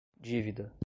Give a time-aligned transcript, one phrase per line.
[0.19, 0.71] dívida